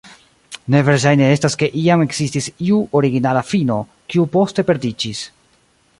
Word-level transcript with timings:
Ne 0.75 0.79
verŝajne 0.87 1.27
estas, 1.33 1.55
ke 1.63 1.69
iam 1.83 2.05
ekzistis 2.07 2.49
iu 2.69 2.81
originala 3.01 3.45
fino, 3.53 3.77
kiu 4.15 4.29
poste 4.37 4.67
perdiĝis. 4.71 5.25